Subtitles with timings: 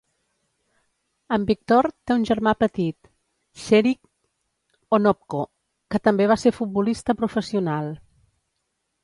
[1.35, 3.11] En Viktor té una germà petit,
[3.65, 3.93] Serhiy
[4.99, 5.43] Onopko,
[5.93, 7.95] que també va ser futbolista professional.